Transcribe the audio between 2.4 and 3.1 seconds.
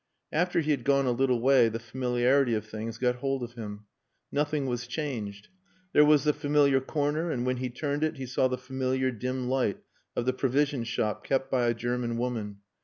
of things